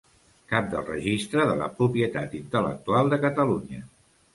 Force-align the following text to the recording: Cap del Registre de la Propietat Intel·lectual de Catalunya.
Cap 0.53 0.71
del 0.71 0.87
Registre 0.87 1.47
de 1.51 1.59
la 1.61 1.69
Propietat 1.77 2.37
Intel·lectual 2.43 3.17
de 3.17 3.25
Catalunya. 3.29 3.89